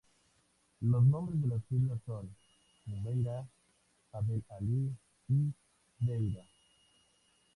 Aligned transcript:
Los 0.79 1.03
nombres 1.05 1.39
de 1.43 1.47
las 1.47 1.61
islas 1.71 1.99
son 2.07 2.35
"Jumeirah", 2.85 3.47
"Jebel 4.11 4.43
Ali" 4.49 4.97
y 5.29 5.53
"Deira. 5.99 6.43